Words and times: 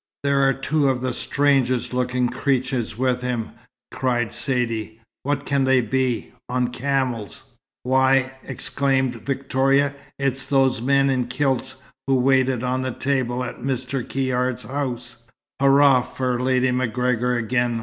"There 0.23 0.41
are 0.49 0.53
two 0.55 0.89
of 0.89 1.01
the 1.01 1.13
strangest 1.13 1.93
looking 1.93 2.27
creatures 2.27 2.97
with 2.97 3.21
him!" 3.21 3.51
cried 3.91 4.31
Saidee. 4.31 4.99
"What 5.21 5.45
can 5.45 5.63
they 5.63 5.79
be 5.79 6.33
on 6.49 6.69
camels!" 6.69 7.45
"Why," 7.83 8.33
exclaimed 8.43 9.13
Victoria, 9.23 9.93
"it's 10.17 10.43
those 10.45 10.81
men 10.81 11.11
in 11.11 11.27
kilts, 11.27 11.75
who 12.07 12.15
waited 12.15 12.63
on 12.63 12.81
the 12.81 12.89
table 12.91 13.43
at 13.43 13.57
Mr. 13.59 14.03
Caird's 14.03 14.63
house!" 14.63 15.17
"Hurrah 15.61 16.01
for 16.01 16.39
Lady 16.41 16.71
MacGregor 16.71 17.35
again!" 17.35 17.79